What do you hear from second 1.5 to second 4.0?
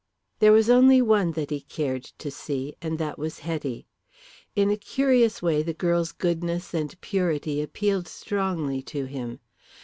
he cared to see, and that was Hetty.